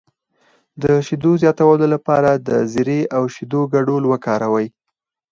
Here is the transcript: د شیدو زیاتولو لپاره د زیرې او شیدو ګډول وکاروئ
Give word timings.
د 0.81 0.83
شیدو 1.05 1.31
زیاتولو 1.41 1.85
لپاره 1.93 2.29
د 2.47 2.49
زیرې 2.71 3.01
او 3.15 3.23
شیدو 3.35 3.61
ګډول 3.73 4.03
وکاروئ 4.07 4.67